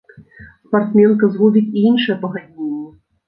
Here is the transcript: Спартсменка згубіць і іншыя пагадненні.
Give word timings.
Спартсменка 0.69 1.29
згубіць 1.35 1.71
і 1.81 1.85
іншыя 1.91 2.17
пагадненні. 2.23 2.81